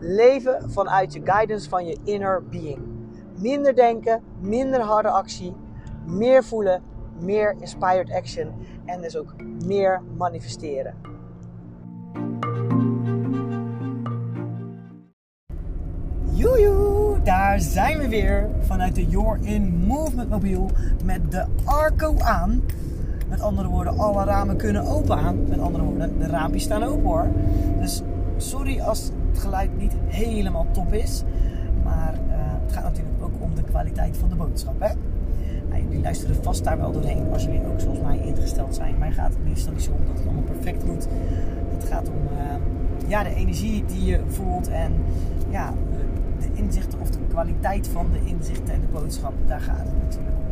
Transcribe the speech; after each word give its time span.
Leven 0.00 0.70
vanuit 0.70 1.12
je 1.12 1.20
guidance 1.24 1.68
van 1.68 1.86
je 1.86 1.98
inner 2.04 2.42
being. 2.50 2.78
Minder 3.36 3.74
denken, 3.74 4.22
minder 4.40 4.80
harde 4.80 5.08
actie, 5.08 5.54
meer 6.06 6.44
voelen, 6.44 6.82
meer 7.20 7.56
inspired 7.60 8.12
action 8.12 8.52
en 8.84 9.00
dus 9.00 9.16
ook 9.16 9.34
meer 9.64 10.02
manifesteren. 10.16 10.94
Joejoe, 16.32 17.22
daar 17.22 17.60
zijn 17.60 17.98
we 17.98 18.08
weer 18.08 18.48
vanuit 18.60 18.94
de 18.94 19.06
Your 19.06 19.38
In 19.42 19.84
Movement 19.86 20.30
mobiel 20.30 20.70
met 21.04 21.30
de 21.30 21.44
Arco 21.64 22.14
aan. 22.18 22.62
Met 23.28 23.40
andere 23.40 23.68
woorden, 23.68 23.98
alle 23.98 24.24
ramen 24.24 24.56
kunnen 24.56 24.86
open 24.86 25.16
aan. 25.16 25.48
Met 25.48 25.58
andere 25.58 25.84
woorden, 25.84 26.18
de 26.18 26.26
raampjes 26.26 26.62
staan 26.62 26.82
open 26.82 27.04
hoor. 27.04 27.26
Dus 27.80 28.02
sorry 28.36 28.80
als 28.80 29.10
het 29.38 29.46
geluid 29.46 29.78
niet 29.78 29.92
helemaal 30.06 30.66
top 30.70 30.92
is. 30.92 31.22
Maar 31.84 32.14
uh, 32.14 32.34
het 32.64 32.72
gaat 32.72 32.82
natuurlijk 32.82 33.22
ook 33.22 33.32
om 33.38 33.54
de 33.54 33.62
kwaliteit 33.62 34.16
van 34.16 34.28
de 34.28 34.34
boodschap. 34.34 34.80
Hè? 34.80 34.92
Nou, 35.68 35.82
jullie 35.82 36.00
luisteren 36.00 36.42
vast 36.42 36.64
daar 36.64 36.78
wel 36.78 36.92
doorheen 36.92 37.32
als 37.32 37.44
jullie 37.44 37.66
ook 37.66 37.80
zoals 37.80 38.00
mij 38.00 38.18
ingesteld 38.18 38.74
zijn. 38.74 38.98
Mij 38.98 39.12
gaat 39.12 39.32
het 39.32 39.44
meestal 39.44 39.72
niet 39.72 39.82
zo 39.82 39.90
om 39.90 40.06
dat 40.06 40.16
het 40.16 40.26
allemaal 40.26 40.42
perfect 40.42 40.86
moet. 40.86 41.08
Het 41.68 41.84
gaat 41.84 42.08
om 42.08 42.14
uh, 42.14 43.08
ja, 43.08 43.22
de 43.22 43.34
energie 43.34 43.84
die 43.84 44.04
je 44.04 44.20
voelt 44.26 44.68
en 44.68 44.92
ja, 45.48 45.72
de 46.38 46.48
inzichten 46.52 47.00
of 47.00 47.10
de 47.10 47.18
kwaliteit 47.28 47.88
van 47.88 48.06
de 48.12 48.30
inzichten 48.30 48.74
en 48.74 48.80
de 48.80 48.86
boodschap. 48.92 49.32
Daar 49.46 49.60
gaat 49.60 49.86
het 49.86 50.02
natuurlijk 50.02 50.36
om. 50.36 50.46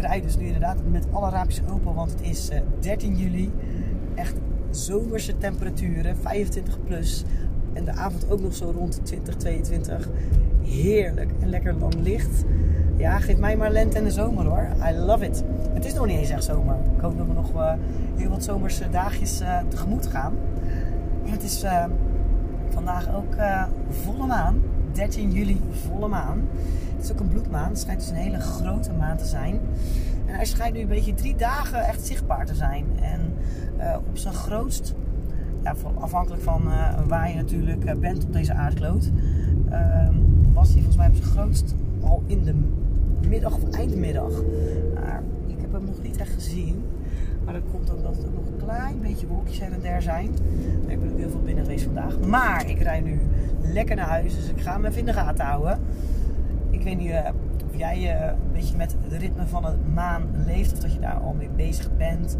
Nou, 0.00 0.14
ik 0.14 0.22
dus 0.22 0.36
nu 0.36 0.44
inderdaad 0.44 0.76
met 0.90 1.06
alle 1.10 1.30
raampjes 1.30 1.62
open, 1.70 1.94
want 1.94 2.10
het 2.10 2.20
is 2.20 2.50
uh, 2.50 2.58
13 2.78 3.16
juli. 3.16 3.52
Echt 4.14 4.34
zomerse 4.76 5.38
temperaturen, 5.38 6.16
25 6.16 6.84
plus. 6.84 7.24
En 7.72 7.84
de 7.84 7.92
avond 7.92 8.30
ook 8.30 8.40
nog 8.40 8.54
zo 8.54 8.72
rond 8.76 9.00
20, 9.02 9.36
22. 9.36 10.08
Heerlijk 10.62 11.30
en 11.40 11.48
lekker 11.48 11.74
lang 11.74 11.94
licht. 12.02 12.44
Ja, 12.96 13.18
geef 13.18 13.38
mij 13.38 13.56
maar 13.56 13.70
lente 13.70 13.98
en 13.98 14.04
de 14.04 14.10
zomer 14.10 14.44
hoor. 14.44 14.68
I 14.90 14.94
love 14.94 15.24
it. 15.24 15.44
Het 15.72 15.84
is 15.84 15.94
nog 15.94 16.06
niet 16.06 16.18
eens 16.18 16.30
echt 16.30 16.44
zomer. 16.44 16.76
Ik 16.96 17.00
hoop 17.00 17.18
dat 17.18 17.26
we 17.26 17.32
nog 17.32 17.54
uh, 17.54 17.72
heel 18.16 18.30
wat 18.30 18.44
zomerse 18.44 18.90
dagjes 18.90 19.40
uh, 19.40 19.58
tegemoet 19.68 20.06
gaan. 20.06 20.34
En 21.24 21.30
het 21.30 21.42
is 21.42 21.64
uh, 21.64 21.84
vandaag 22.68 23.14
ook 23.14 23.34
volle 23.90 24.26
maan. 24.26 24.62
13 24.92 25.32
juli 25.32 25.60
volle 25.86 26.08
maan. 26.08 26.48
Het 26.96 27.04
is 27.04 27.12
ook 27.12 27.20
een 27.20 27.28
bloedmaan. 27.28 27.68
Het 27.68 27.78
schijnt 27.78 28.00
dus 28.00 28.08
een 28.08 28.16
hele 28.16 28.40
grote 28.40 28.92
maan 28.92 29.16
te 29.16 29.26
zijn. 29.26 29.60
En 30.32 30.38
hij 30.38 30.46
schijnt 30.46 30.74
nu 30.74 30.80
een 30.80 30.88
beetje 30.88 31.14
drie 31.14 31.36
dagen 31.36 31.86
echt 31.86 32.06
zichtbaar 32.06 32.46
te 32.46 32.54
zijn. 32.54 32.84
En 33.00 33.20
op 33.96 34.16
zijn 34.18 34.34
grootst, 34.34 34.94
ja, 35.62 35.74
afhankelijk 35.98 36.42
van 36.42 36.62
waar 37.06 37.28
je 37.28 37.34
natuurlijk 37.34 38.00
bent 38.00 38.24
op 38.24 38.32
deze 38.32 38.54
aardkloot, 38.54 39.10
ehm, 39.70 40.14
was 40.52 40.66
hij 40.66 40.76
volgens 40.76 40.96
mij 40.96 41.08
op 41.08 41.14
zijn 41.14 41.28
grootst 41.28 41.74
al 42.00 42.22
in 42.26 42.42
de 42.44 42.54
middag 43.28 43.54
of 43.54 43.70
eindmiddag. 43.70 44.42
Maar 44.94 45.22
ik 45.46 45.60
heb 45.60 45.72
hem 45.72 45.84
nog 45.84 46.02
niet 46.02 46.16
echt 46.16 46.32
gezien. 46.32 46.82
Maar 47.44 47.54
dat 47.54 47.62
komt 47.72 47.90
ook 47.90 48.02
dat 48.02 48.16
er 48.16 48.30
nog 48.34 48.46
een 48.46 48.64
klein 48.64 49.00
beetje 49.00 49.26
wolkjes 49.26 49.60
her 49.60 49.72
en 49.72 49.80
der 49.80 50.02
zijn. 50.02 50.30
Ik 50.86 51.00
ben 51.00 51.10
ook 51.12 51.18
heel 51.18 51.30
veel 51.30 51.42
binnen 51.44 51.64
geweest 51.64 51.84
vandaag. 51.84 52.20
Maar 52.20 52.68
ik 52.68 52.78
rij 52.78 53.00
nu 53.00 53.20
lekker 53.60 53.96
naar 53.96 54.08
huis. 54.08 54.34
Dus 54.34 54.48
ik 54.48 54.60
ga 54.60 54.72
hem 54.72 54.84
even 54.84 54.98
in 54.98 55.06
de 55.06 55.12
gaten 55.12 55.44
houden. 55.44 55.78
Ik 56.70 56.82
weet 56.82 56.98
niet 56.98 57.12
jij 57.82 58.20
uh, 58.20 58.26
een 58.26 58.52
beetje 58.52 58.76
met 58.76 58.96
het 59.02 59.20
ritme 59.20 59.46
van 59.46 59.62
de 59.62 59.74
maan 59.94 60.22
leeft. 60.46 60.72
Of 60.72 60.78
dat 60.78 60.92
je 60.92 60.98
daar 60.98 61.14
al 61.14 61.32
mee 61.32 61.48
bezig 61.56 61.96
bent. 61.96 62.36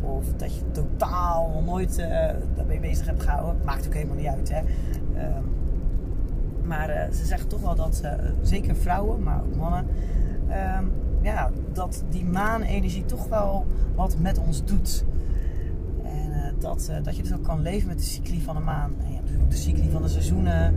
Of 0.00 0.24
dat 0.36 0.54
je 0.54 0.70
totaal 0.70 1.62
nooit 1.66 1.98
uh, 1.98 2.06
daarmee 2.56 2.80
bezig 2.80 3.06
hebt 3.06 3.22
gehouden. 3.22 3.64
Maakt 3.64 3.86
ook 3.86 3.94
helemaal 3.94 4.16
niet 4.16 4.26
uit. 4.26 4.48
Hè. 4.48 4.58
Ehm, 5.16 5.42
maar 6.62 6.90
uh, 6.90 7.12
ze 7.12 7.24
zeggen 7.24 7.48
toch 7.48 7.60
wel 7.60 7.74
dat, 7.74 8.02
zeker 8.42 8.76
vrouwen, 8.76 9.22
maar 9.22 9.42
ook 9.42 9.56
mannen, 9.56 9.86
uh, 10.48 10.78
ja, 11.22 11.50
dat 11.72 12.04
die 12.10 12.24
maanenergie 12.24 13.04
toch 13.04 13.28
wel 13.28 13.66
wat 13.94 14.16
met 14.18 14.38
ons 14.38 14.64
doet. 14.64 15.04
En 16.02 16.54
dat, 16.58 16.92
dat 17.02 17.16
je 17.16 17.22
dus 17.22 17.34
ook 17.34 17.44
kan 17.44 17.62
leven 17.62 17.88
met 17.88 17.98
de 17.98 18.04
cycli 18.04 18.40
van 18.40 18.54
de 18.54 18.62
maan. 18.62 18.94
En 19.00 19.08
je 19.08 19.14
hebt 19.14 19.22
natuurlijk 19.22 19.44
ook 19.44 19.50
de 19.50 19.56
cycli 19.56 19.90
van 19.90 20.02
de 20.02 20.08
seizoenen. 20.08 20.74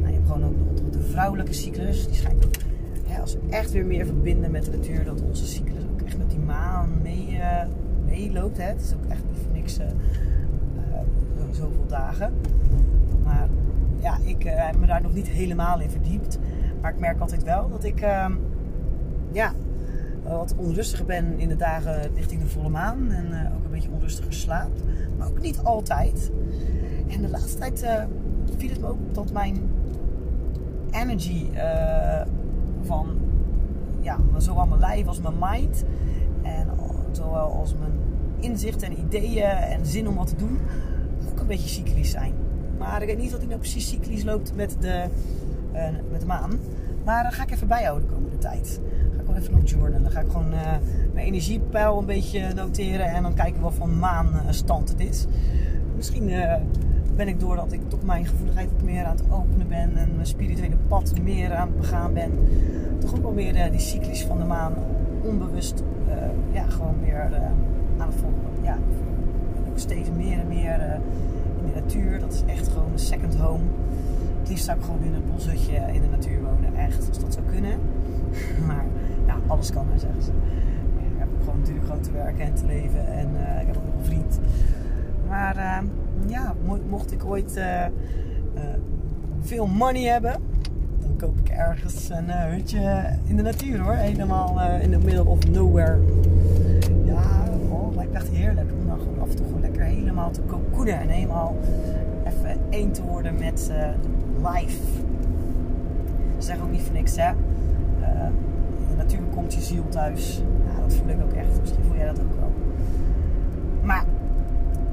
Nou, 0.00 0.06
je 0.06 0.12
hebt 0.12 0.26
gewoon 0.26 0.44
ook 0.44 0.76
de, 0.76 0.90
de 0.90 1.02
vrouwelijke 1.02 1.52
cyclus. 1.52 2.06
Die 2.06 2.16
schijnt 2.16 2.44
als 3.20 3.34
we 3.34 3.40
echt 3.50 3.72
weer 3.72 3.86
meer 3.86 4.06
verbinden 4.06 4.50
met 4.50 4.64
de 4.64 4.70
natuur, 4.70 5.04
dat 5.04 5.22
onze 5.22 5.46
cyclus 5.46 5.82
ook 5.92 6.02
echt 6.02 6.18
met 6.18 6.30
die 6.30 6.38
maan 6.38 6.88
mee, 7.02 7.38
meeloopt. 8.04 8.56
Hè. 8.56 8.64
Het 8.64 8.80
is 8.80 8.94
ook 8.94 9.10
echt 9.10 9.22
niet 9.30 9.38
voor 9.42 9.52
niks 9.52 9.78
zoveel 11.54 11.86
dagen. 11.86 12.32
Maar 13.24 13.48
ja, 14.00 14.18
ik 14.24 14.44
uh, 14.44 14.52
heb 14.54 14.76
me 14.76 14.86
daar 14.86 15.02
nog 15.02 15.14
niet 15.14 15.28
helemaal 15.28 15.80
in 15.80 15.90
verdiept. 15.90 16.38
Maar 16.80 16.92
ik 16.92 16.98
merk 16.98 17.20
altijd 17.20 17.42
wel 17.42 17.68
dat 17.68 17.84
ik 17.84 18.02
uh, 18.02 18.26
ja, 19.32 19.52
wat 20.22 20.54
onrustiger 20.56 21.04
ben 21.04 21.38
in 21.38 21.48
de 21.48 21.56
dagen 21.56 22.14
richting 22.14 22.42
de 22.42 22.48
volle 22.48 22.68
maan. 22.68 23.10
En 23.10 23.26
uh, 23.30 23.56
ook 23.56 23.64
een 23.64 23.70
beetje 23.70 23.90
onrustiger 23.90 24.32
slaap. 24.32 24.70
Maar 25.18 25.28
ook 25.28 25.40
niet 25.40 25.58
altijd. 25.62 26.30
En 27.08 27.22
de 27.22 27.28
laatste 27.28 27.58
tijd 27.58 27.82
uh, 27.82 28.04
viel 28.56 28.70
het 28.70 28.80
me 28.80 28.86
ook 28.86 29.00
op 29.08 29.14
dat 29.14 29.32
mijn 29.32 29.70
energy 30.90 31.46
van 32.84 33.06
ja, 34.00 34.18
zowel 34.36 34.66
mijn 34.66 34.80
lijf 34.80 35.06
als 35.06 35.20
mijn 35.20 35.34
mind. 35.40 35.84
En 36.42 36.68
zowel 37.12 37.52
als 37.58 37.74
mijn 37.78 37.92
inzichten 38.40 38.88
en 38.88 38.98
ideeën 38.98 39.50
en 39.50 39.86
zin 39.86 40.08
om 40.08 40.14
wat 40.14 40.26
te 40.26 40.36
doen. 40.36 40.58
Ook 41.30 41.40
een 41.40 41.46
beetje 41.46 41.68
cyclisch 41.68 42.10
zijn. 42.10 42.34
Maar 42.78 43.02
ik 43.02 43.08
weet 43.08 43.18
niet 43.18 43.32
of 43.32 43.38
hij 43.38 43.46
nou 43.46 43.58
precies 43.58 43.88
cyclisch 43.88 44.24
loopt 44.24 44.54
met 44.54 44.76
de, 44.80 45.04
uh, 45.74 45.84
met 46.10 46.20
de 46.20 46.26
maan. 46.26 46.58
Maar 47.04 47.22
dat 47.22 47.34
ga 47.34 47.42
ik 47.42 47.50
even 47.50 47.68
bijhouden 47.68 48.08
de 48.08 48.14
komende 48.14 48.38
tijd. 48.38 48.80
Ga 49.14 49.20
ik 49.20 49.26
wel 49.26 49.36
even 49.36 49.52
nog 49.52 49.70
journalen. 49.70 50.02
Dan 50.02 50.12
ga 50.12 50.20
ik 50.20 50.30
gewoon 50.30 50.52
uh, 50.52 50.60
mijn 51.12 51.26
energiepeil 51.26 51.98
een 51.98 52.06
beetje 52.06 52.54
noteren. 52.54 53.06
En 53.06 53.22
dan 53.22 53.34
kijken 53.34 53.60
wat 53.60 53.74
voor 53.74 53.88
maanstand 53.88 54.88
het 54.88 55.00
is. 55.00 55.26
Misschien 55.96 56.28
uh, 56.28 56.54
ben 57.16 57.28
ik 57.28 57.40
doordat 57.40 57.72
ik 57.72 57.80
toch 57.88 58.02
mijn 58.02 58.26
gevoeligheid 58.26 58.68
meer 58.84 59.04
aan 59.04 59.16
het 59.16 59.24
openen 59.30 59.68
ben. 59.68 59.96
En 59.96 60.14
mijn 60.14 60.26
spirituele 60.26 60.76
pad 60.88 61.12
meer 61.22 61.54
aan 61.54 61.68
het 61.68 61.76
begaan 61.76 62.12
ben. 62.12 62.30
Toch 62.98 63.14
ook 63.14 63.22
wel 63.22 63.34
weer 63.34 63.70
die 63.70 63.80
cyclies 63.80 64.24
van 64.24 64.38
de 64.38 64.44
maan 64.44 64.74
onbewust 65.22 65.82
ja, 66.52 66.64
gewoon 66.68 66.94
weer 67.04 67.30
aan 67.98 68.06
het 68.06 68.14
volgen. 68.14 68.62
Ja, 68.62 68.78
steeds 69.74 70.08
meer 70.16 70.38
en 70.38 70.48
meer 70.48 71.00
in 71.60 71.66
de 71.74 71.80
natuur. 71.80 72.20
Dat 72.20 72.32
is 72.32 72.42
echt 72.46 72.68
gewoon 72.68 72.92
een 72.92 72.98
second 72.98 73.36
home. 73.36 73.64
Het 74.40 74.48
liefst 74.48 74.64
zou 74.64 74.78
ik 74.78 74.84
gewoon 74.84 75.02
in 75.02 75.14
een 75.14 75.22
boshutje 75.32 75.76
in 75.92 76.00
de 76.00 76.08
natuur 76.10 76.42
wonen. 76.42 76.74
Echt, 76.74 77.08
als 77.08 77.18
dat 77.18 77.32
zou 77.32 77.46
kunnen. 77.46 77.78
Maar 78.66 78.84
ja, 79.26 79.36
alles 79.46 79.70
kan, 79.70 79.86
zeggen 79.96 80.22
ze. 80.22 80.30
Ik 80.96 81.18
heb 81.18 81.28
ook 81.34 81.44
gewoon 81.44 81.58
natuurlijk 81.58 81.86
gewoon 81.86 82.02
te 82.02 82.12
werken 82.12 82.44
en 82.44 82.54
te 82.54 82.66
leven. 82.66 83.06
En 83.06 83.28
ik 83.60 83.66
heb 83.66 83.76
ook 83.76 83.84
nog 83.84 83.94
een 83.98 84.04
vriend. 84.04 84.40
Maar 85.32 85.56
uh, 85.56 85.78
ja, 86.26 86.54
mocht 86.88 87.12
ik 87.12 87.24
ooit 87.24 87.56
uh, 87.56 87.84
veel 89.40 89.66
money 89.66 90.02
hebben, 90.02 90.32
dan 91.00 91.16
koop 91.16 91.38
ik 91.38 91.48
ergens 91.48 92.10
een 92.10 92.30
hutje 92.30 93.04
in 93.24 93.36
de 93.36 93.42
natuur 93.42 93.80
hoor. 93.80 93.94
Helemaal 93.94 94.60
in 94.80 94.90
the 94.90 94.98
middle 94.98 95.24
of 95.24 95.48
nowhere. 95.50 95.98
Ja, 97.04 97.22
oh, 97.70 97.94
lijkt 97.94 98.12
echt 98.12 98.28
heerlijk 98.28 98.70
om 98.80 98.86
dan 98.86 98.98
gewoon 98.98 99.20
af 99.20 99.28
en 99.28 99.36
toe 99.36 99.46
gewoon 99.46 99.60
lekker 99.60 99.82
helemaal 99.82 100.30
te 100.30 100.40
cocoonen. 100.46 101.00
En 101.00 101.08
helemaal 101.08 101.56
even 102.26 102.56
één 102.70 102.92
te 102.92 103.02
worden 103.02 103.38
met 103.38 103.70
life. 104.36 104.82
Ze 106.38 106.46
zeggen 106.46 106.64
ook 106.64 106.72
niet 106.72 106.82
voor 106.82 106.94
niks 106.94 107.16
hè. 107.16 107.32
Natuurlijk 108.96 109.32
komt 109.32 109.54
je 109.54 109.60
ziel 109.60 109.88
thuis. 109.88 110.42
Ja, 110.66 110.82
dat 110.82 110.94
voel 110.94 111.08
ik 111.08 111.22
ook 111.22 111.32
echt. 111.32 111.60
Misschien 111.60 111.84
voel 111.84 111.96
jij 111.96 112.06
dat 112.06 112.20
ook 112.20 112.38
wel. 112.38 112.52
Maar 113.82 114.04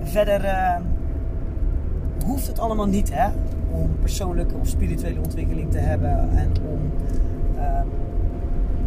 verder 0.09 0.45
uh, 0.45 0.75
hoeft 2.25 2.47
het 2.47 2.59
allemaal 2.59 2.87
niet 2.87 3.13
hè. 3.13 3.29
Om 3.71 3.89
persoonlijke 3.99 4.55
of 4.55 4.67
spirituele 4.67 5.19
ontwikkeling 5.19 5.71
te 5.71 5.77
hebben. 5.77 6.29
En 6.37 6.51
om 6.67 6.91
uh, 7.55 7.81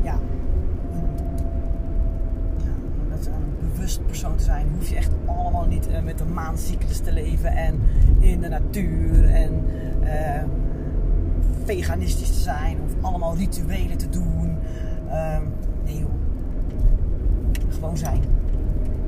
ja, 0.02 0.18
bewust 3.60 4.06
persoon 4.06 4.36
te 4.36 4.44
zijn. 4.44 4.66
Hoef 4.76 4.88
je 4.88 4.96
echt 4.96 5.10
allemaal 5.26 5.66
niet 5.66 5.88
uh, 5.88 6.02
met 6.02 6.18
de 6.18 6.24
maancyclus 6.24 6.98
te 6.98 7.12
leven 7.12 7.56
en 7.56 7.80
in 8.18 8.40
de 8.40 8.48
natuur 8.48 9.24
en 9.34 9.64
veganistisch 11.64 12.28
te 12.28 12.40
zijn 12.40 12.78
of 12.84 13.04
allemaal 13.04 13.36
rituelen 13.36 13.96
te 13.96 14.08
doen. 14.08 14.56
Ehm, 15.10 15.42
nee 15.84 15.98
joh. 15.98 16.10
Gewoon 17.68 17.96
zijn. 17.96 18.20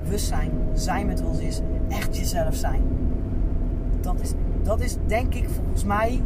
Bewustzijn. 0.04 0.50
Zijn 0.72 1.06
met 1.06 1.22
ons 1.22 1.38
is. 1.38 1.60
Echt 1.88 2.16
jezelf 2.16 2.54
zijn. 2.54 2.82
Dat 4.00 4.20
is, 4.20 4.32
dat 4.62 4.80
is 4.80 4.96
denk 5.06 5.34
ik 5.34 5.48
volgens 5.48 5.84
mij 5.84 6.20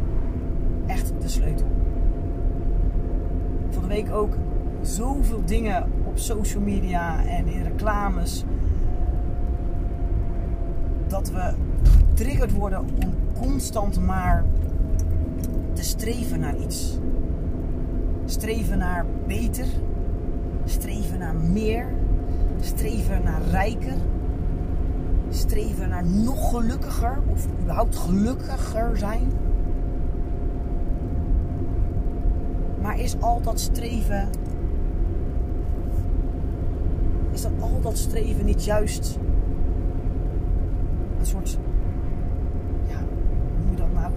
echt 0.85 1.11
de 1.21 1.27
sleutel. 1.27 1.65
Van 3.69 3.81
de 3.81 3.87
week 3.87 4.11
ook 4.11 4.37
zoveel 4.81 5.41
dingen 5.45 5.83
op 6.05 6.17
social 6.17 6.61
media 6.61 7.25
en 7.25 7.47
in 7.47 7.63
reclames. 7.63 8.43
Dat 11.07 11.31
we 11.31 11.53
getriggerd 11.83 12.51
worden 12.51 12.79
om 12.79 13.13
constant 13.41 13.99
maar 14.05 14.43
te 15.73 15.83
streven 15.83 16.39
naar 16.39 16.57
iets. 16.57 16.99
Streven 18.25 18.77
naar 18.77 19.05
beter. 19.27 19.65
Streven 20.65 21.19
naar 21.19 21.35
meer. 21.35 21.85
Streven 22.59 23.23
naar 23.23 23.41
rijker. 23.41 23.97
Streven 25.29 25.89
naar 25.89 26.05
nog 26.05 26.49
gelukkiger. 26.49 27.17
Of 27.27 27.47
überhaupt 27.61 27.95
gelukkiger 27.95 28.97
zijn. 28.97 29.31
Maar 32.81 32.99
is 32.99 33.21
al 33.21 33.41
dat 33.41 33.59
streven. 33.59 34.29
Is 37.31 37.41
dat 37.41 37.51
al 37.59 37.81
dat 37.81 37.97
streven 37.97 38.45
niet 38.45 38.65
juist 38.65 39.19
een 41.19 41.25
soort. 41.25 41.57
Ja, 42.87 42.97
hoe 42.97 43.59
noem 43.59 43.69
je 43.69 43.75
dat 43.75 43.93
nou? 43.93 44.11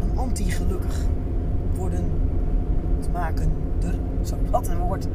Een 0.00 0.18
anti-gelukkig 0.18 1.04
worden 1.76 2.04
te 3.00 3.10
maken. 3.10 3.52
Zo 4.22 4.36
wat 4.50 4.68
een 4.68 4.78
woord. 4.78 5.08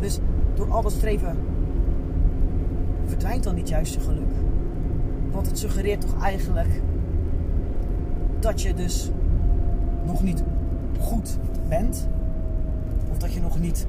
Dus 0.00 0.18
door 0.54 0.70
al 0.70 0.82
dat 0.82 0.92
streven 0.92 1.36
verdwijnt 3.08 3.44
dan 3.44 3.54
niet 3.54 3.68
juist 3.68 3.94
je 3.94 4.00
geluk. 4.00 4.32
Want 5.30 5.46
het 5.46 5.58
suggereert 5.58 6.00
toch 6.00 6.22
eigenlijk 6.22 6.82
dat 8.38 8.62
je 8.62 8.74
dus 8.74 9.10
nog 10.06 10.22
niet 10.22 10.42
goed 11.00 11.38
bent. 11.68 12.08
Of 13.10 13.18
dat 13.18 13.32
je 13.32 13.40
nog 13.40 13.60
niet 13.60 13.86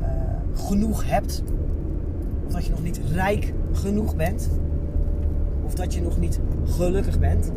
uh, 0.00 0.08
genoeg 0.52 1.06
hebt. 1.06 1.42
Of 2.46 2.52
dat 2.52 2.64
je 2.64 2.70
nog 2.70 2.82
niet 2.82 3.00
rijk 3.12 3.54
genoeg 3.72 4.16
bent. 4.16 4.50
Of 5.64 5.74
dat 5.74 5.94
je 5.94 6.02
nog 6.02 6.18
niet 6.18 6.40
gelukkig 6.64 7.18
bent. 7.18 7.52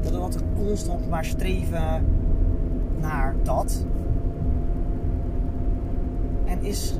Dat 0.00 0.12
we 0.12 0.18
altijd 0.18 0.44
constant 0.56 1.08
maar 1.08 1.24
streven 1.24 2.04
naar 3.00 3.34
dat. 3.42 3.86
En 6.44 6.64
is 6.64 6.94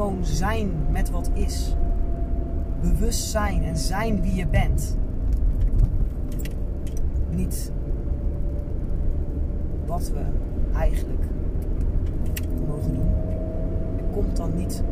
gewoon 0.00 0.24
zijn 0.24 0.70
met 0.90 1.10
wat 1.10 1.30
is. 1.34 1.74
Bewust 2.80 3.30
zijn 3.30 3.62
en 3.62 3.76
zijn 3.76 4.22
wie 4.22 4.34
je 4.34 4.46
bent. 4.46 4.96
Niet 7.30 7.72
wat 9.86 10.10
we 10.10 10.20
eigenlijk 10.74 11.24
mogen 12.66 12.94
doen. 12.94 13.12
komt 14.12 14.36
dan 14.36 14.56
niet 14.56 14.82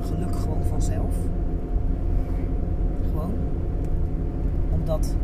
geluk 0.00 0.36
gewoon 0.36 0.64
vanzelf. 0.64 1.14
Gewoon. 3.02 3.34
Omdat 4.72 5.16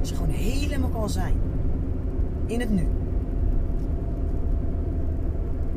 je 0.00 0.14
gewoon 0.14 0.34
helemaal 0.34 0.90
kan 0.90 1.10
zijn. 1.10 1.34
In 2.46 2.60
het 2.60 2.70
nu. 2.70 2.86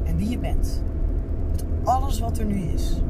En 0.03 0.17
wie 0.17 0.29
je 0.29 0.39
bent. 0.39 0.85
Alles 1.87 2.19
wat 2.19 2.37
er 2.37 2.45
nu 2.45 2.61
is. 2.61 3.01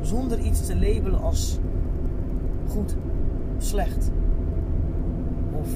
Zonder 0.00 0.38
iets 0.38 0.66
te 0.66 0.78
labelen 0.78 1.20
als 1.20 1.58
goed, 2.68 2.96
slecht. 3.58 4.10
Of 5.52 5.68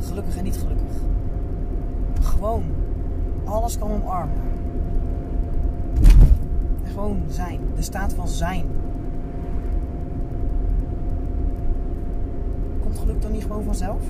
gelukkig 0.00 0.36
en 0.36 0.44
niet 0.44 0.56
gelukkig. 0.58 0.92
Gewoon 2.20 2.62
alles 3.44 3.78
kan 3.78 3.90
omarmen. 3.90 4.36
En 6.84 6.90
gewoon 6.90 7.22
zijn. 7.28 7.60
De 7.74 7.82
staat 7.82 8.12
van 8.12 8.28
zijn. 8.28 8.64
Komt 12.82 12.98
geluk 12.98 13.22
dan 13.22 13.32
niet 13.32 13.42
gewoon 13.42 13.64
vanzelf? 13.64 14.02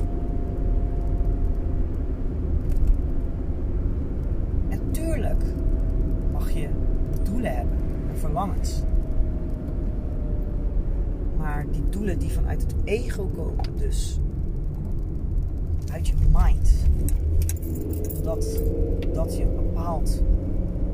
En 4.69 4.91
tuurlijk 4.91 5.45
mag 6.33 6.51
je 6.51 6.69
doelen 7.23 7.57
hebben 7.57 7.79
en 8.11 8.17
verlangens. 8.31 8.83
Maar 11.39 11.67
die 11.71 11.83
doelen 11.89 12.19
die 12.19 12.33
vanuit 12.33 12.63
het 12.63 12.75
ego 12.85 13.31
komen, 13.37 13.65
dus 13.77 14.21
uit 15.93 16.09
je 16.09 16.15
mind. 16.33 16.71
Dat, 18.23 18.61
dat 19.13 19.37
je 19.37 19.47
bepaald, 19.47 20.23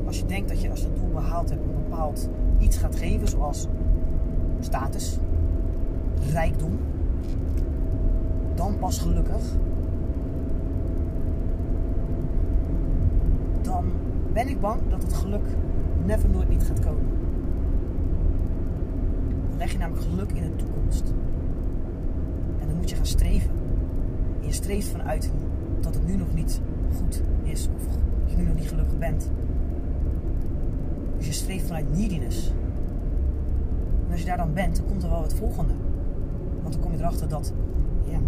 als 0.05 0.19
je 0.19 0.25
denkt 0.25 0.49
dat 0.49 0.61
je 0.61 0.69
als 0.69 0.81
je 0.81 0.87
dat 0.87 0.95
doel 0.95 1.11
behaald 1.11 1.49
hebt, 1.49 1.61
een 1.63 1.83
bepaald 1.89 2.29
iets 2.59 2.77
gaat 2.77 2.95
geven, 2.95 3.27
zoals 3.27 3.67
status, 4.59 5.17
rijkdom, 6.31 6.79
dan 8.55 8.77
pas 8.79 8.99
gelukkig. 8.99 9.41
Dan 13.61 13.85
ben 14.33 14.47
ik 14.47 14.59
bang 14.59 14.81
dat 14.89 15.01
het 15.01 15.13
geluk 15.13 15.45
never 16.05 16.29
nooit 16.29 16.49
niet 16.49 16.63
gaat 16.63 16.79
komen. 16.79 17.26
Leg 19.57 19.71
je 19.71 19.77
namelijk 19.77 20.05
geluk 20.05 20.31
in 20.31 20.41
de 20.41 20.55
toekomst. 20.55 21.13
En 22.59 22.67
dan 22.67 22.77
moet 22.77 22.89
je 22.89 22.95
gaan 22.95 23.05
streven 23.05 23.57
je 24.47 24.53
streeft 24.53 24.87
vanuit 24.87 25.31
dat 25.81 25.93
het 25.93 26.07
nu 26.07 26.15
nog 26.15 26.33
niet 26.33 26.61
goed 26.97 27.21
is 27.43 27.69
of 27.75 27.83
dat 27.87 28.31
je 28.31 28.37
nu 28.37 28.43
nog 28.43 28.55
niet 28.55 28.67
gelukkig 28.69 28.97
bent. 28.97 29.31
Dus 31.17 31.25
je 31.25 31.31
streeft 31.31 31.65
vanuit 31.65 31.97
neediness. 31.97 32.51
En 34.05 34.11
als 34.11 34.19
je 34.19 34.25
daar 34.25 34.37
dan 34.37 34.53
bent, 34.53 34.75
dan 34.75 34.85
komt 34.85 35.03
er 35.03 35.09
wel 35.09 35.21
het 35.21 35.33
volgende. 35.33 35.73
Want 36.61 36.73
dan 36.73 36.81
kom 36.81 36.91
je 36.91 36.97
erachter 36.97 37.29
dat 37.29 37.53
ja, 38.03 38.19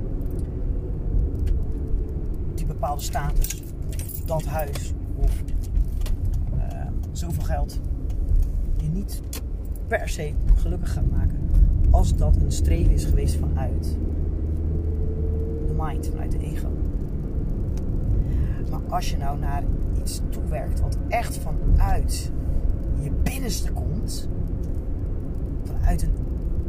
die 2.53 2.65
bepaalde 2.65 3.01
status, 3.01 3.63
dat 4.25 4.45
huis 4.45 4.93
of 5.15 5.43
uh, 6.55 6.87
zoveel 7.11 7.43
geld 7.43 7.79
je 8.77 8.89
niet 8.89 9.21
per 9.89 10.09
se 10.09 10.31
gelukkig 10.55 10.93
gaat 10.93 11.11
maken. 11.11 11.49
Als 11.89 12.15
dat 12.15 12.35
een 12.35 12.51
streven 12.51 12.91
is 12.93 13.05
geweest 13.05 13.35
vanuit 13.35 13.97
mind, 15.77 16.07
vanuit 16.07 16.31
de 16.31 16.39
ego. 16.39 16.67
Maar 18.69 18.79
als 18.89 19.09
je 19.09 19.17
nou 19.17 19.39
naar 19.39 19.63
iets 19.99 20.21
toewerkt 20.29 20.81
wat 20.81 20.97
echt 21.07 21.37
vanuit 21.37 22.31
je 23.01 23.11
binnenste 23.23 23.71
komt, 23.71 24.29
vanuit 25.63 26.01
een 26.01 26.13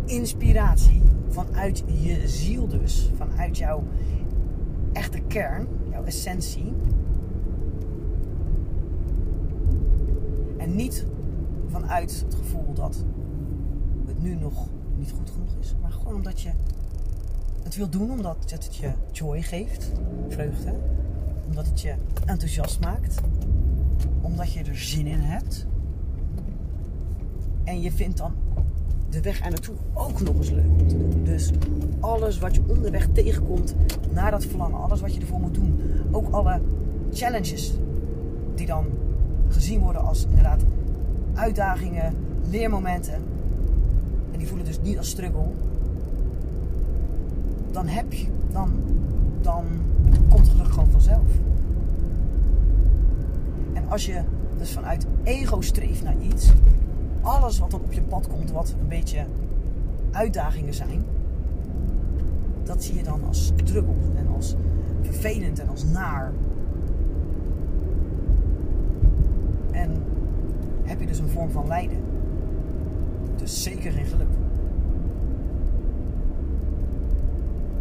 inspiratie, 0.05 1.03
vanuit 1.29 1.85
je 1.87 2.29
ziel 2.29 2.67
dus, 2.67 3.11
vanuit 3.17 3.59
jouw 3.59 3.83
echte 4.93 5.21
kern, 5.21 5.67
jouw 5.91 6.05
essentie. 6.05 6.73
En 10.57 10.75
niet 10.77 11.07
vanuit 11.71 12.25
het 12.25 12.35
gevoel 12.35 12.75
dat 12.75 13.05
het 14.07 14.23
nu 14.23 14.35
nog 14.35 14.69
niet 14.97 15.11
goed 15.11 15.31
genoeg 15.31 15.55
is, 15.61 15.75
maar 15.81 15.91
gewoon 15.91 16.15
omdat 16.15 16.41
je 16.41 16.51
het 17.63 17.77
wil 17.77 17.89
doen 17.89 18.11
omdat 18.11 18.37
het 18.47 18.77
je 18.77 18.91
joy 19.13 19.43
geeft, 19.43 19.93
vreugde. 20.29 20.75
Omdat 21.47 21.67
het 21.67 21.81
je 21.81 21.95
enthousiast 22.27 22.81
maakt. 22.81 23.21
Omdat 24.21 24.53
je 24.53 24.65
er 24.65 24.79
zin 24.79 25.07
in 25.07 25.21
hebt. 25.21 25.67
En 27.65 27.81
je 27.81 27.93
vindt 27.93 28.17
dan 28.17 28.33
de 29.11 29.21
weg 29.21 29.45
er 29.45 29.51
naartoe 29.51 29.75
ook 29.93 30.21
nog 30.21 30.37
eens 30.37 30.51
leuk 30.51 30.71
om 30.81 30.89
te 30.89 30.97
doen. 30.97 31.25
Dus 31.25 31.51
alles 32.01 32.39
wat 32.39 32.55
je 32.55 32.63
onderweg 32.67 33.09
tegenkomt 33.13 33.75
naar 34.13 34.31
dat 34.31 34.45
verlangen, 34.45 34.81
alles 34.81 35.01
wat 35.01 35.15
je 35.15 35.21
ervoor 35.21 35.41
moet 35.41 35.55
doen, 35.55 35.81
ook 36.11 36.33
alle 36.33 36.61
challenges 37.13 37.75
die 38.55 38.67
dan 38.67 38.87
gezien 39.49 39.81
worden 39.81 40.03
als 40.03 40.25
inderdaad 40.25 40.63
uitdagingen, 41.35 42.15
leermomenten. 42.51 43.23
En 44.33 44.39
die 44.39 44.47
voelen 44.47 44.67
dus 44.67 44.81
niet 44.81 44.99
als 44.99 45.09
struggle, 45.09 45.47
dan 47.71 47.87
heb 47.87 48.13
je, 48.13 48.27
dan, 48.53 48.71
dan 49.41 49.65
komt 50.29 50.49
geluk 50.49 50.73
gewoon 50.73 50.91
vanzelf. 50.91 51.29
En 53.73 53.89
als 53.89 54.07
je 54.07 54.23
dus 54.59 54.73
vanuit 54.73 55.07
ego 55.23 55.61
streeft 55.61 56.03
naar 56.03 56.17
iets, 56.21 56.53
alles 57.21 57.59
wat 57.59 57.71
dan 57.71 57.81
op 57.81 57.93
je 57.93 58.03
pad 58.03 58.29
komt, 58.29 58.51
wat 58.51 58.75
een 58.81 58.89
beetje 58.89 59.27
uitdagingen 60.11 60.75
zijn, 60.75 61.05
dat 62.63 62.85
zie 62.85 62.97
je 62.97 63.03
dan 63.03 63.21
als 63.27 63.53
druppel 63.65 63.97
en 64.17 64.27
als 64.35 64.55
vervelend 65.01 65.59
en 65.59 65.69
als 65.69 65.85
naar. 65.85 66.33
En 69.71 70.03
dus 71.07 71.19
een 71.19 71.29
vorm 71.29 71.51
van 71.51 71.67
lijden. 71.67 71.99
Dus 73.37 73.63
zeker 73.63 73.93
geen 73.93 74.07
geluk. 74.07 74.29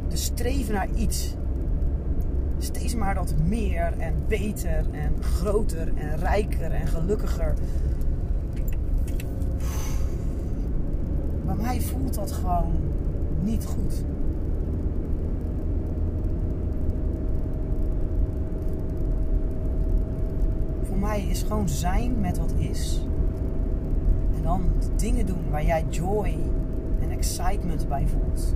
Dus 0.07 0.23
streven 0.23 0.73
naar 0.73 0.89
iets. 0.95 1.35
Steeds 2.57 2.95
maar 2.95 3.15
dat 3.15 3.33
meer 3.47 3.93
en 3.97 4.13
beter 4.27 4.85
en 4.91 5.23
groter 5.23 5.93
en 5.95 6.17
rijker 6.17 6.71
en 6.71 6.87
gelukkiger. 6.87 7.53
Bij 11.45 11.55
mij 11.55 11.81
voelt 11.81 12.13
dat 12.13 12.31
gewoon 12.31 12.71
niet 13.43 13.65
goed. 13.65 14.03
Voor 20.83 20.97
mij 20.97 21.21
is 21.21 21.43
gewoon 21.43 21.69
zijn 21.69 22.19
met 22.19 22.37
wat 22.37 22.53
is. 22.57 23.01
Dingen 24.95 25.25
doen 25.25 25.49
waar 25.49 25.65
jij 25.65 25.85
joy 25.89 26.37
en 26.99 27.09
excitement 27.09 27.87
bij 27.87 28.07
voelt. 28.07 28.55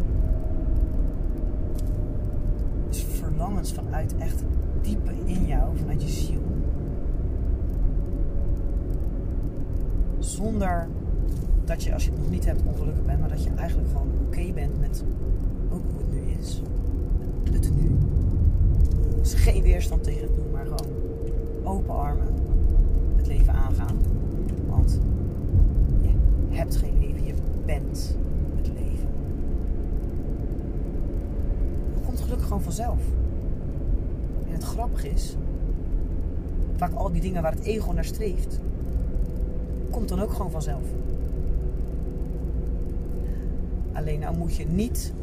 Dus 2.90 3.04
verlangens 3.04 3.74
vanuit 3.74 4.18
echt 4.18 4.44
diepe 4.82 5.12
in 5.26 5.46
jou, 5.46 5.78
vanuit 5.78 6.04
je 6.04 6.10
ziel. 6.10 6.42
Zonder 10.20 10.88
dat 11.66 11.84
je, 11.84 11.94
als 11.94 12.06
je 12.06 12.12
het 12.12 12.20
nog 12.20 12.30
niet 12.30 12.46
hebt, 12.46 12.62
ongelukkig 12.66 13.06
bent, 13.06 13.20
maar 13.20 13.30
dat 13.30 13.44
je 13.44 13.50
eigenlijk 13.56 13.90
gewoon 13.90 14.12
oké 14.26 14.52
bent 14.54 14.80
met 14.80 15.04
ook 15.70 15.84
hoe 15.92 15.98
het 15.98 16.12
nu 16.12 16.34
is. 16.40 16.62
Het 17.52 17.72
nu. 17.76 17.98
Dus 19.20 19.34
geen 19.34 19.62
weerstand 19.62 20.04
tegen 20.04 20.22
het 20.22 20.36
doen, 20.36 20.52
maar 20.52 20.66
gewoon 20.66 20.94
open 21.64 21.96
armen 21.96 22.28
het 23.16 23.28
leven 23.28 23.54
aangaan. 23.54 23.98
Want 24.70 25.00
hebt 26.56 26.76
geen 26.76 27.00
leven, 27.00 27.26
je 27.26 27.34
bent 27.66 28.18
het 28.56 28.68
leven. 28.68 29.08
Het 31.94 32.06
komt 32.06 32.20
gelukkig 32.20 32.48
gewoon 32.48 32.62
vanzelf. 32.62 33.02
En 34.48 34.54
het 34.54 34.64
grappige 34.64 35.10
is, 35.10 35.36
vaak 36.76 36.94
al 36.94 37.12
die 37.12 37.22
dingen 37.22 37.42
waar 37.42 37.52
het 37.52 37.64
ego 37.64 37.92
naar 37.92 38.06
streeft, 38.06 38.60
komt 39.90 40.10
dan 40.10 40.22
ook 40.22 40.32
gewoon 40.32 40.52
vanzelf. 40.52 40.84
Alleen 43.94 44.20
nou 44.20 44.38
moet 44.38 44.56
je 44.56 44.66
niet 44.68 45.14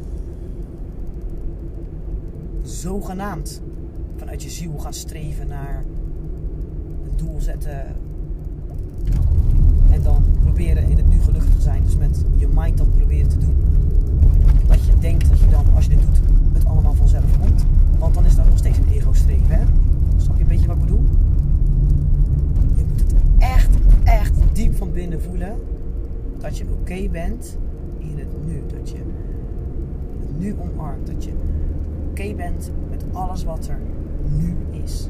zogenaamd 2.61 3.61
vanuit 4.15 4.43
je 4.43 4.49
ziel 4.49 4.77
gaan 4.77 4.93
streven 4.93 5.47
naar 5.47 5.83
een 7.03 7.15
doel 7.15 7.39
zetten. 7.39 7.85
En 9.91 10.01
dan 10.01 10.30
proberen 10.61 10.89
in 10.89 10.97
het 10.97 11.09
nu 11.09 11.21
gelukkig 11.21 11.53
te 11.53 11.61
zijn. 11.61 11.83
Dus 11.83 11.97
met 11.97 12.25
je 12.35 12.47
mind 12.53 12.77
dan 12.77 12.89
proberen 12.89 13.29
te 13.29 13.37
doen. 13.37 13.55
Dat 14.67 14.85
je 14.85 14.97
denkt 14.99 15.29
dat 15.29 15.39
je 15.39 15.47
dan, 15.47 15.65
als 15.75 15.85
je 15.85 15.89
dit 15.89 16.01
doet, 16.01 16.21
het 16.53 16.65
allemaal 16.65 16.93
vanzelf 16.93 17.39
komt. 17.39 17.65
Want 17.99 18.13
dan 18.13 18.25
is 18.25 18.35
dat 18.35 18.45
nog 18.45 18.57
steeds 18.57 18.77
een 18.77 18.87
ego-streven. 18.91 19.67
Snap 20.17 20.35
je 20.35 20.41
een 20.41 20.47
beetje 20.47 20.67
wat 20.67 20.75
ik 20.75 20.81
bedoel? 20.81 21.03
Je 22.75 22.83
moet 22.89 22.99
het 22.99 23.13
echt, 23.37 23.69
echt 24.03 24.33
diep 24.53 24.75
van 24.75 24.91
binnen 24.91 25.21
voelen. 25.21 25.55
Dat 26.37 26.57
je 26.57 26.65
oké 26.79 27.09
bent 27.09 27.57
in 27.97 28.17
het 28.17 28.45
nu. 28.45 28.63
Dat 28.77 28.89
je 28.89 28.97
het 30.19 30.39
nu 30.39 30.55
omarmt. 30.59 31.07
Dat 31.07 31.23
je 31.23 31.31
oké 32.09 32.33
bent 32.35 32.71
met 32.89 33.03
alles 33.11 33.43
wat 33.43 33.67
er 33.67 33.79
nu 34.37 34.55
is. 34.83 35.09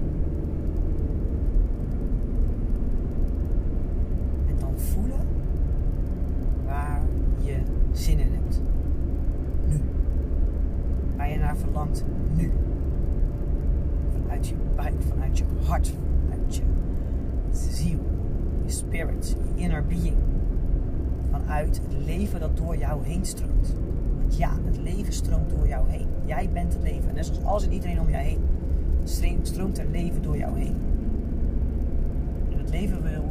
En 4.47 4.55
dan 4.59 4.73
voelen 4.75 5.30
je 7.43 7.57
zin 7.91 8.19
in 8.19 8.31
hebt. 8.33 8.61
Nu. 9.67 9.79
Waar 11.17 11.29
je 11.29 11.37
naar 11.37 11.57
verlangt 11.57 12.05
nu. 12.35 12.51
Vanuit 14.11 14.47
je 14.47 14.55
buik, 14.75 15.01
vanuit 15.09 15.37
je 15.37 15.43
hart, 15.65 15.93
vanuit 16.23 16.55
je 16.55 16.63
ziel, 17.51 17.99
je 18.65 18.71
spirit, 18.71 19.35
je 19.55 19.61
inner 19.61 19.85
being 19.85 20.17
vanuit 21.31 21.81
het 21.83 22.05
leven 22.05 22.39
dat 22.39 22.57
door 22.57 22.77
jou 22.77 23.05
heen 23.05 23.25
stroomt. 23.25 23.75
Want 24.19 24.37
ja, 24.37 24.51
het 24.65 24.77
leven 24.77 25.13
stroomt 25.13 25.49
door 25.49 25.67
jou 25.67 25.89
heen. 25.89 26.07
Jij 26.25 26.49
bent 26.53 26.73
het 26.73 26.81
leven. 26.81 27.13
Net 27.13 27.25
zoals 27.25 27.43
alles 27.43 27.63
en 27.63 27.71
iedereen 27.71 27.99
om 27.99 28.09
jou 28.09 28.23
heen. 28.23 28.39
Stroomt 29.41 29.77
er 29.77 29.85
leven 29.91 30.21
door 30.21 30.37
jou 30.37 30.59
heen. 30.59 30.75
En 32.51 32.57
het 32.57 32.69
leven 32.69 33.01
wil. 33.01 33.23
Het 33.23 33.30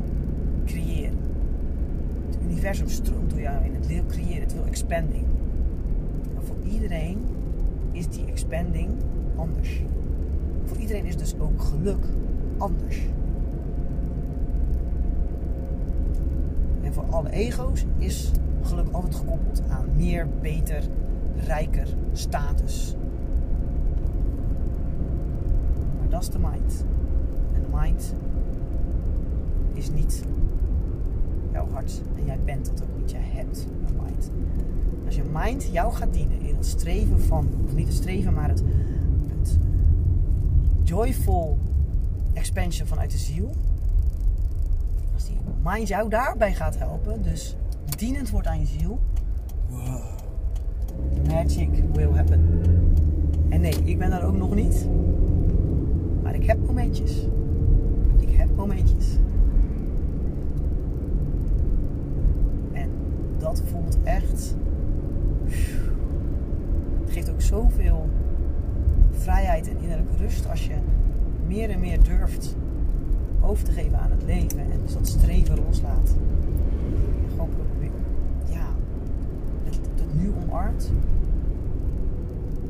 universum 2.61 2.89
stroomt 2.89 3.31
door 3.31 3.41
jou 3.41 3.63
heen. 3.63 3.75
Het 3.75 3.87
wil 3.87 4.07
creëren. 4.07 4.41
Het 4.41 4.53
wil 4.53 4.65
expanding. 4.65 5.25
Maar 6.35 6.43
voor 6.43 6.57
iedereen 6.73 7.25
is 7.93 8.09
die 8.09 8.27
expanding 8.27 8.91
anders. 9.37 9.83
Voor 10.65 10.77
iedereen 10.77 11.05
is 11.05 11.17
dus 11.17 11.35
ook 11.39 11.63
geluk 11.63 12.05
anders. 12.59 13.07
En 16.83 16.93
voor 16.93 17.05
alle 17.11 17.31
ego's 17.31 17.85
is 17.99 18.31
geluk 18.63 18.87
altijd 18.93 19.15
gekoppeld 19.15 19.63
aan 19.69 19.87
meer, 19.97 20.27
beter, 20.41 20.83
rijker, 21.47 21.89
status. 22.13 22.97
Maar 25.99 26.09
dat 26.09 26.23
is 26.23 26.31
de 26.31 26.39
mind. 26.39 26.85
En 27.55 27.61
de 27.61 27.77
mind 27.77 28.15
is 29.73 29.91
niet 29.91 30.25
jouw 31.65 31.73
hart. 31.73 32.01
En 32.17 32.25
jij 32.25 32.39
bent 32.45 32.67
dat 32.67 32.83
ook 32.83 32.99
niet. 33.01 33.11
Jij 33.11 33.31
hebt 33.33 33.67
een 33.87 33.97
mind. 34.05 34.31
Als 35.07 35.17
je 35.17 35.23
mind 35.33 35.69
jou 35.73 35.93
gaat 35.93 36.13
dienen 36.13 36.41
in 36.41 36.55
het 36.55 36.67
streven 36.67 37.21
van, 37.21 37.49
of 37.65 37.75
niet 37.75 37.87
het 37.87 37.97
streven, 37.97 38.35
maar 38.35 38.49
het, 38.49 38.63
het 39.29 39.59
joyful 40.83 41.59
expansion 42.33 42.87
vanuit 42.87 43.11
de 43.11 43.19
ziel 43.19 43.51
mind 45.63 45.89
jou 45.89 46.09
daarbij 46.09 46.55
gaat 46.55 46.79
helpen, 46.79 47.23
dus 47.23 47.57
dienend 47.97 48.31
wordt 48.31 48.47
aan 48.47 48.61
je 48.61 48.67
ziel, 48.67 49.01
wow, 49.69 50.03
magic 51.27 51.69
will 51.93 52.11
happen. 52.15 52.63
En 53.49 53.61
nee, 53.61 53.75
ik 53.85 53.99
ben 53.99 54.11
daar 54.11 54.25
ook 54.25 54.37
nog 54.37 54.55
niet. 54.55 54.89
Maar 56.23 56.35
ik 56.35 56.47
heb 56.47 56.67
momentjes. 56.67 57.27
Ik 58.19 58.31
heb 58.31 58.49
momentjes. 58.57 59.17
En 62.73 62.91
dat 63.51 63.63
voelt 63.67 63.99
echt. 64.03 64.55
Het 67.01 67.11
geeft 67.11 67.31
ook 67.31 67.41
zoveel 67.41 68.09
vrijheid 69.11 69.69
en 69.69 69.77
innerlijke 69.81 70.17
rust 70.17 70.51
als 70.51 70.67
je 70.67 70.75
meer 71.47 71.71
en 71.71 71.81
meer 71.81 72.03
durft 72.03 72.57
over 73.41 73.65
te 73.65 73.73
geven 73.73 73.99
aan 73.99 74.11
het 74.11 74.23
leven. 74.23 74.59
En 74.59 74.81
dus 74.83 74.93
dat 74.93 75.09
streven 75.09 75.65
loslaat. 75.65 76.17
En 77.81 77.91
ja, 78.53 78.67
het, 79.65 79.79
het 79.95 80.21
nu 80.21 80.33
omarmt. 80.43 80.93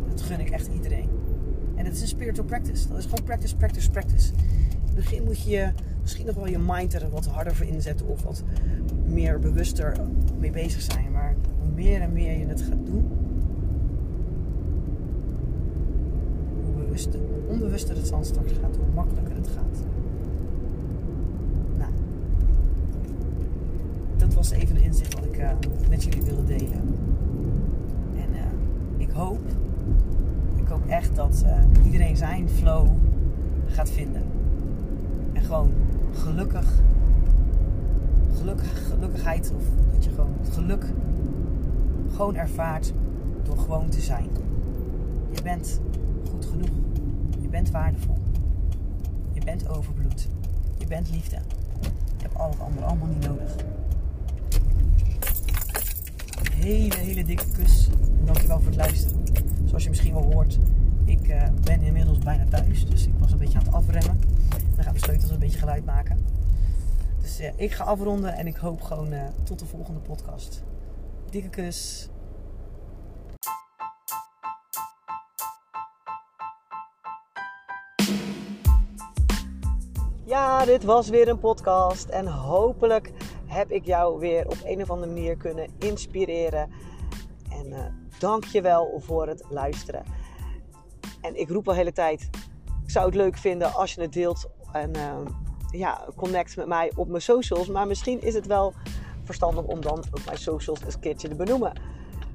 Dat 0.08 0.22
gun 0.22 0.40
ik 0.40 0.50
echt 0.50 0.68
iedereen. 0.75 1.08
En 1.75 1.84
het 1.84 1.94
is 1.94 2.00
een 2.00 2.08
spiritual 2.08 2.46
practice. 2.46 2.88
Dat 2.88 2.99
is 2.99 3.04
gewoon 3.04 3.25
practice, 3.25 3.56
practice, 3.56 3.90
practice. 3.90 4.32
In 4.32 4.80
het 4.84 4.94
begin 4.94 5.25
moet 5.25 5.42
je 5.42 5.72
misschien 6.02 6.26
nog 6.26 6.34
wel 6.34 6.46
je 6.46 6.58
mind 6.58 6.94
er 6.94 7.10
wat 7.10 7.26
harder 7.26 7.54
voor 7.54 7.66
inzetten. 7.66 8.08
Of 8.08 8.22
wat 8.22 8.42
meer 9.04 9.38
bewuster 9.38 9.96
mee 10.40 10.50
bezig 10.50 10.80
zijn. 10.80 11.12
Maar 11.12 11.35
hoe 11.61 11.70
meer 11.75 12.00
en 12.00 12.12
meer 12.12 12.38
je 12.38 12.47
het 12.47 12.62
gaat 12.62 12.87
doen. 12.87 13.09
Hoe 16.64 16.85
bewuster, 16.85 17.20
onbewuster 17.49 17.97
het 17.97 18.06
straks 18.06 18.32
gaat. 18.32 18.76
Hoe 18.76 18.94
makkelijker 18.94 19.35
het 19.35 19.49
gaat. 19.49 19.88
was 24.40 24.50
even 24.50 24.76
een 24.76 24.82
inzicht 24.82 25.14
wat 25.14 25.25
ik 25.25 25.38
uh, 25.38 25.50
met 25.88 26.04
jullie 26.04 26.23
wilde 26.23 26.44
delen. 26.44 26.99
En 28.16 28.30
uh, 28.32 28.40
ik 28.97 29.11
hoop, 29.11 29.40
ik 30.56 30.68
hoop 30.68 30.87
echt 30.87 31.16
dat 31.16 31.44
uh, 31.47 31.85
iedereen 31.85 32.16
zijn 32.16 32.49
flow 32.49 32.88
gaat 33.66 33.90
vinden. 33.90 34.23
En 35.32 35.42
gewoon 35.42 35.70
gelukkig, 36.12 36.73
gelukkig 38.40 38.87
gelukkigheid 38.87 39.52
of 39.56 39.62
dat 39.92 40.04
je 40.04 40.11
gewoon 40.11 40.35
het 40.40 40.52
geluk 40.52 40.85
gewoon 42.14 42.37
ervaart 42.37 42.92
door 43.42 43.59
gewoon 43.59 43.88
te 43.88 44.00
zijn. 44.00 44.28
Je 45.30 45.42
bent 45.42 45.80
goed 46.30 46.47
genoeg. 46.47 46.70
Je 47.40 47.49
bent 47.49 47.70
waardevol. 47.70 48.18
Je 49.32 49.44
bent 49.44 49.68
overbloed. 49.68 50.28
Je 50.78 50.87
bent 50.87 51.11
liefde. 51.11 51.38
Je 52.16 52.23
hebt 52.23 52.38
al 52.38 52.50
het 52.50 52.61
andere 52.61 52.87
allemaal 52.87 53.09
niet 53.09 53.26
nodig 53.26 53.56
hele, 56.61 56.97
hele 56.97 57.25
dikke 57.25 57.44
kus. 57.52 57.88
En 58.18 58.25
dankjewel 58.25 58.61
voor 58.61 58.66
het 58.66 58.76
luisteren. 58.76 59.18
Zoals 59.64 59.82
je 59.82 59.88
misschien 59.88 60.12
wel 60.12 60.32
hoort, 60.32 60.59
ik 61.04 61.28
uh, 61.28 61.42
ben 61.62 61.82
inmiddels 61.82 62.18
bijna 62.18 62.44
thuis. 62.44 62.87
Dus 62.87 63.06
ik 63.06 63.14
was 63.18 63.32
een 63.32 63.38
beetje 63.38 63.59
aan 63.59 63.64
het 63.64 63.75
afremmen. 63.75 64.20
Dan 64.75 64.85
gaan 64.85 64.94
de 64.94 64.99
sleutels 64.99 65.30
een 65.30 65.38
beetje 65.38 65.59
geluid 65.59 65.85
maken. 65.85 66.18
Dus 67.38 67.50
ik 67.56 67.72
ga 67.72 67.84
afronden 67.84 68.34
en 68.34 68.46
ik 68.46 68.56
hoop 68.56 68.82
gewoon 68.82 69.12
uh, 69.12 69.22
tot 69.42 69.58
de 69.58 69.66
volgende 69.66 70.00
podcast. 70.00 70.62
Dikke 71.30 71.49
kus. 71.49 72.08
Ja, 80.25 80.64
dit 80.64 80.84
was 80.84 81.08
weer 81.08 81.28
een 81.28 81.38
podcast. 81.38 82.08
En 82.08 82.26
hopelijk 82.26 83.12
heb 83.46 83.70
ik 83.70 83.84
jou 83.84 84.18
weer 84.18 84.46
op 84.46 84.58
een 84.64 84.82
of 84.82 84.90
andere 84.90 85.12
manier 85.12 85.37
kunnen 85.37 85.68
inspireren. 85.78 86.70
En 87.50 87.66
uh, 87.66 87.78
dank 88.18 88.44
je 88.44 88.60
wel 88.60 89.00
voor 89.00 89.28
het 89.28 89.44
luisteren. 89.49 90.02
En 91.20 91.40
ik 91.40 91.49
roep 91.49 91.66
al 91.66 91.72
de 91.72 91.78
hele 91.78 91.92
tijd, 91.92 92.28
ik 92.82 92.90
zou 92.90 93.06
het 93.06 93.14
leuk 93.14 93.37
vinden 93.37 93.75
als 93.75 93.94
je 93.94 94.00
het 94.00 94.12
deelt. 94.12 94.49
En 94.72 94.96
uh, 94.96 95.16
ja, 95.71 96.09
connect 96.17 96.57
met 96.57 96.67
mij 96.67 96.93
op 96.97 97.09
mijn 97.09 97.23
socials. 97.23 97.69
Maar 97.69 97.87
misschien 97.87 98.21
is 98.23 98.35
het 98.35 98.47
wel 98.47 98.73
verstandig 99.25 99.65
om 99.65 99.81
dan 99.81 99.99
ook 99.99 100.25
mijn 100.25 100.39
socials 100.39 100.81
een 100.81 101.00
keertje 101.00 101.29
te 101.29 101.35
benoemen. 101.35 101.73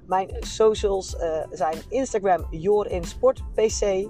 Mijn 0.07 0.29
socials 0.39 1.13
uh, 1.13 1.37
zijn 1.51 1.77
Instagram 1.89 2.47
JorinSportPC 2.49 4.07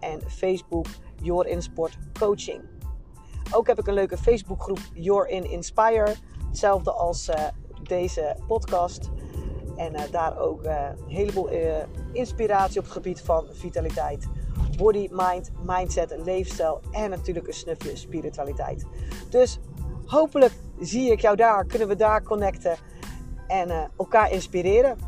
en 0.00 0.20
Facebook 0.28 0.86
JorinSportCoaching. 1.22 2.60
Ook 3.52 3.66
heb 3.66 3.78
ik 3.78 3.86
een 3.86 3.94
leuke 3.94 4.16
Facebookgroep 4.16 4.80
Your 4.94 5.28
in 5.28 5.50
Inspire. 5.50 6.14
Hetzelfde 6.48 6.92
als 6.92 7.28
uh, 7.28 7.34
deze 7.82 8.36
podcast. 8.46 9.10
En 9.76 9.92
uh, 9.92 10.00
daar 10.10 10.38
ook 10.38 10.64
een 10.64 10.96
heleboel 11.08 11.48
inspiratie 12.12 12.78
op 12.78 12.84
het 12.84 12.92
gebied 12.92 13.20
van 13.20 13.46
vitaliteit. 13.50 14.28
Body, 14.76 15.08
mind, 15.10 15.50
mindset, 15.66 16.14
leefstijl 16.24 16.80
en 16.90 17.10
natuurlijk 17.10 17.46
een 17.46 17.52
snufje 17.52 17.96
spiritualiteit. 17.96 18.86
Dus 19.30 19.58
hopelijk 20.06 20.52
zie 20.80 21.10
ik 21.10 21.20
jou 21.20 21.36
daar, 21.36 21.64
kunnen 21.64 21.88
we 21.88 21.96
daar 21.96 22.22
connecten 22.22 22.76
en 23.46 23.90
elkaar 23.96 24.32
inspireren. 24.32 24.98